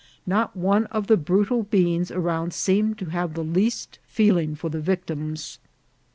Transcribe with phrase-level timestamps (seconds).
[0.25, 4.81] Not one of the brutal beings around seemed to have the least feeling for the
[4.81, 5.59] victims.